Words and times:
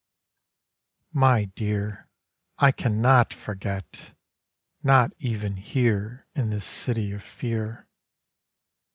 My 1.13 1.45
dear, 1.45 2.07
I 2.57 2.71
cannot 2.71 3.35
forget! 3.35 4.15
Not 4.81 5.13
even 5.19 5.57
here 5.57 6.25
In 6.33 6.49
this 6.49 6.65
City 6.65 7.11
of 7.11 7.21
Fear. 7.21 7.87